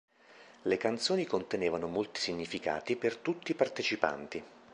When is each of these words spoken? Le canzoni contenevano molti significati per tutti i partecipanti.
Le 0.63 0.77
canzoni 0.77 1.27
contenevano 1.27 1.85
molti 1.85 2.21
significati 2.21 2.95
per 2.95 3.17
tutti 3.17 3.51
i 3.51 3.55
partecipanti. 3.55 4.43